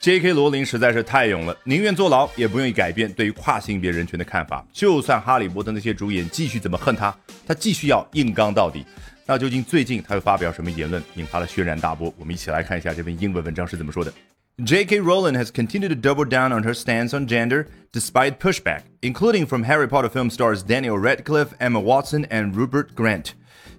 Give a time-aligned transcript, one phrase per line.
[0.00, 0.32] J.K.
[0.32, 4.66] 罗琳实在是太勇了，宁愿坐牢也不愿意改变对于跨性别人群的看法。
[4.72, 7.14] 就算哈利波特那些主演继续怎么恨他，
[7.46, 8.82] 他继续要硬刚到底。
[9.26, 12.10] 那究竟最近他又发表什么言论，引发了轩然大波？
[12.18, 14.10] 我们一起来看一下这篇英文文章是怎么说的。
[14.64, 15.00] J.K.
[15.00, 19.64] Rowling has continued to double down on her stance on gender despite pushback, including from
[19.64, 23.32] Harry Potter film stars Daniel Radcliffe, Emma Watson, and Rupert Grant.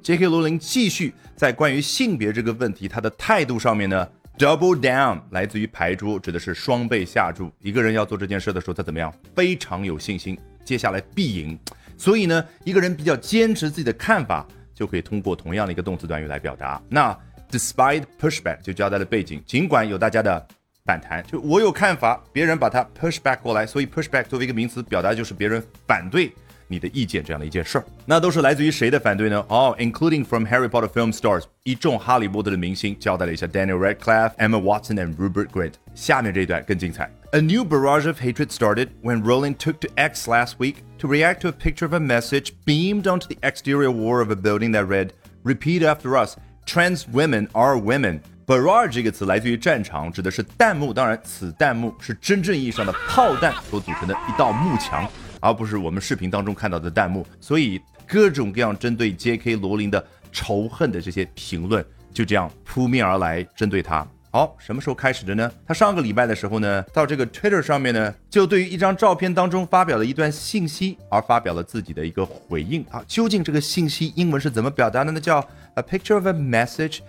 [0.04, 0.28] J.K.
[0.28, 4.08] 罗琳继续在关于性别这个问题，他的态度上面呢
[4.42, 7.52] ？Double down 来自于牌桌，指的是双倍下注。
[7.60, 9.14] 一个人要做这件事的时候，他怎么样？
[9.36, 10.36] 非常有信心，
[10.66, 11.56] 接下来必赢。
[11.96, 14.44] 所以呢，一个人比较坚持自己的看法，
[14.74, 16.82] 就可以通过同样的一个动词短语来表达。
[16.90, 17.16] 那
[17.52, 20.48] despite pushback 就交代了背景，尽管有大家的
[20.86, 26.34] 反弹，就我有看法，别人把它 pushback 过来，所以 pushback 作为一个名词，表达就是别人反对。
[26.71, 29.39] 你的意见这样的一件事儿，那都是来自于谁的反对呢？
[29.49, 35.75] 哦、oh,，including from Harry Potter film stars，一众哈利波特的明星交代了一下 Daniel Radcliffe、Emma Watson and Rupert Grint。
[35.95, 37.11] 下面这一段更精彩。
[37.33, 41.49] A new barrage of hatred started when Rowling took to X last week to react to
[41.49, 45.11] a picture of a message beamed onto the exterior wall of a building that read,
[45.45, 48.21] Repeat after us, trans women are women.
[48.47, 50.93] Barrage 这个词来自于战场，指的是弹幕。
[50.93, 55.09] 当然，此弹幕是真正意义上的炮弹所组成的一道幕墙。
[55.42, 59.58] 而不是我们视频当中看到的弹幕，所以各种各样针对 J.K.
[59.58, 64.08] 罗琳的仇恨的这些评论就这样扑面而来，针对他。
[64.34, 65.52] 好，什么时候开始的呢？
[65.66, 73.04] 他上个礼拜的时候呢，到这个 Twitter 上面呢，就对于一张照片当中发表了一段信息而发表了自己的一个回应啊。
[73.06, 75.20] 究竟这个信息英文是怎么表达的呢？
[75.20, 75.46] 叫
[75.76, 77.00] A picture of a message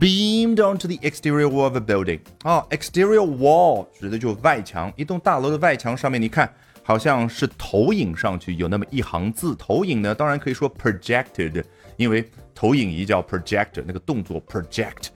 [0.00, 2.18] beamed onto the exterior wall of a building。
[2.42, 6.52] 啊，exterior wall 指的就是外墙，一栋大楼的外墙上面，你看。
[6.82, 11.62] 好像是投影上去有那么一行字，投影呢，当然可以说 projected，
[11.96, 15.08] 因为投影仪叫 projector，那个动作 project，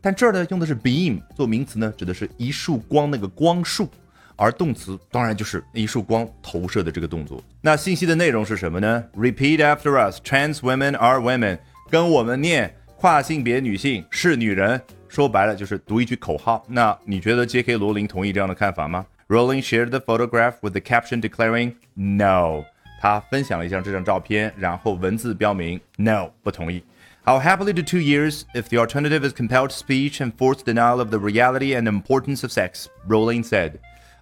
[0.00, 3.88] 但这儿呢用的是 beam 做名词呢，指的是一束光那个光束，
[4.36, 7.42] 而动词当然就是一束光投射的这个动作。
[7.60, 11.58] 那信息的内容是什么呢？Repeat after us, trans women are women，
[11.90, 14.80] 跟我们念，跨性别女性是女人。
[15.08, 16.64] 说白了就是读一句口号。
[16.68, 17.76] 那你觉得 J.K.
[17.76, 22.65] 罗琳同意这样的看法吗 ？Rowling shared the photograph with the caption declaring no。
[23.01, 26.83] 他分享了一下这张照片，然后文字标明 no 不同意。
[27.25, 31.19] I'll happily do two years if the alternative is compelled speech and forced denial of the
[31.19, 32.87] reality and importance of sex.
[33.07, 33.73] Rowling said.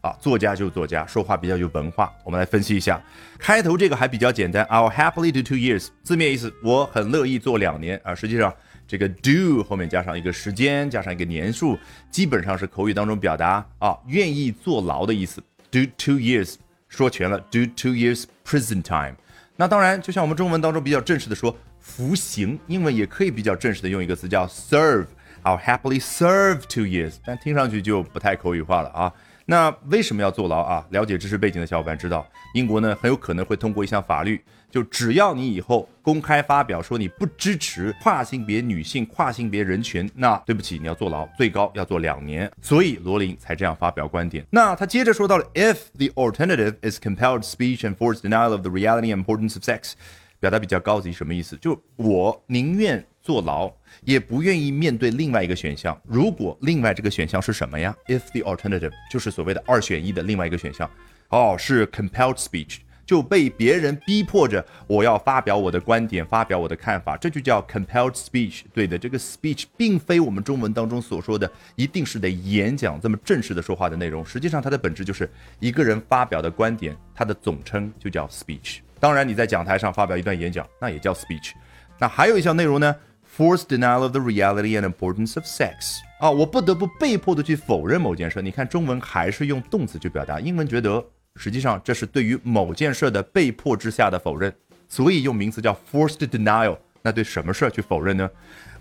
[0.02, 2.14] 啊，作家就是作家，说话比较有文化。
[2.24, 3.02] 我们来分析一下，
[3.40, 4.64] 开头这个还比较简单。
[4.66, 8.14] I'll happily do two years，字面意思我很乐意做两年啊。
[8.14, 8.54] 实际上
[8.93, 11.79] 这个 do 后面加上一个时间，加上一个年数，
[12.11, 15.43] 基本上是口语当中表达啊愿意坐牢的意思。
[15.71, 16.57] Do two years
[16.91, 19.15] 说全了，do two years prison time。
[19.57, 25.07] 那当然，就像我们中文当中比较正式的说服刑，英文也可以比较正式的用一个词叫 serve。
[25.43, 29.11] I'll happily serve two years，但听上去就不太口语化了啊。
[29.47, 30.87] 那为什么要坐牢啊？
[30.91, 42.51] 了解知识背景的小伙伴知道，英国呢很有可能会通过一项法律，就只要你以后公开发表说你不支持跨性别女性、跨性别人群，那对不起，你要坐牢，最高要坐两年。
[42.63, 44.45] 所以罗琳才这样发表观点。
[44.51, 49.93] 那他接着说到了，If the alternative is compelled speech and forced denial of the reality importance of sex，
[50.41, 51.57] 表达比较高级，什么意思？
[51.59, 53.07] 就我宁愿。
[53.25, 53.73] 坐牢
[54.03, 55.97] 也不愿意面对另外一个选项。
[56.05, 60.91] 如果另外这个选项是什么呀？If the alternative 就是所谓的二选一的另外一个选项，
[61.29, 68.63] 哦，是 compelled speech，就被别人逼迫着我要发表我的观点，发表我的看法，这就叫 compelled speech。
[68.73, 75.31] 对的，这个 speech 并非我们中文当中所说的一定是得演讲这么正式的说话的内容，实际上它的本质就是
[75.61, 78.79] 一个人发表的观点，它的总称就叫 speech。
[78.99, 81.53] 当然，你在讲台上发表一段演讲，那也叫 speech。
[81.99, 82.95] 那还有一项内容呢
[83.37, 88.41] ？Forced denial of the reality and importance of sex 啊，我不得不被迫的去否认某件事。
[88.43, 91.05] 你看中文还是用动词去表达，英文觉得
[91.37, 94.55] 实际上这是对于某件事的被迫之下的否认，
[94.89, 96.79] 所以用名词叫 forced denial。
[97.03, 98.31] 那对什么事儿去否认呢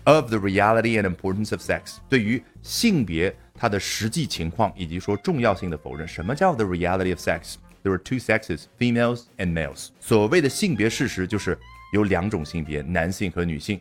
[0.04, 6.06] ？Of the reality and importance of sex，对于性别它的实际情况以及说重要性的否认。
[6.06, 9.88] 什么叫 the reality of sex？There are two sexes, females and males。
[9.98, 11.58] 所谓的性别事实就是
[11.92, 13.80] 有两种性别，男性和女性。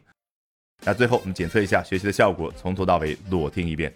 [0.83, 3.93] 那最后我们检测一下学习的效果，从头到尾裸听一遍。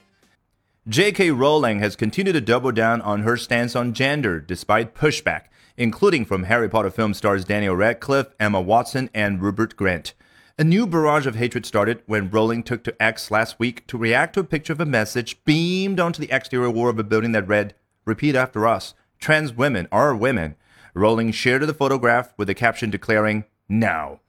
[0.87, 1.31] J.K.
[1.31, 5.45] Rowling has continued to double down on her stance on gender despite pushback,
[5.77, 10.13] including from Harry Potter film stars Daniel Radcliffe, Emma Watson, and Rupert Grant.
[10.59, 14.35] A new barrage of hatred started when Rowling took to X last week to react
[14.35, 17.47] to a picture of a message beamed onto the exterior wall of a building that
[17.47, 17.73] read,
[18.05, 20.55] Repeat after us, trans women are women.
[20.93, 24.19] Rowling shared the photograph with a caption declaring, Now.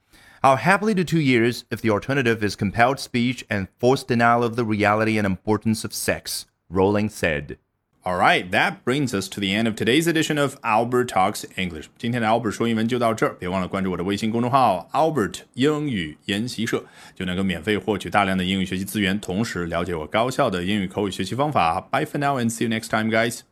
[0.46, 4.56] I'll happily do two years if the alternative is compelled speech and forced denial of
[4.56, 7.58] the reality and importance of sex, Rowling said.
[8.04, 11.86] All right, that brings us to the end of today's edition of Albert Talks English.
[11.96, 16.82] 今天的 Albert 说英文就到这儿，别忘了关注我的微信公众号 Albert 英语研习社，
[17.14, 21.80] 就能够免费获取大量的英语学习资源，同时了解我高效的英语口语学习方法。
[21.80, 23.42] Bye for now and see you next time, guys.